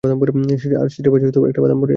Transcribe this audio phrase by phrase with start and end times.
[0.03, 1.89] আর সিটের ভাঁজে একটা বাদাম পড়ে আছে।